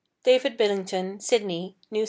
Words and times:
David 0.23 0.57
Billington, 0.57 1.19
Sydney, 1.19 1.75
N. 1.91 1.97
S. 1.97 1.99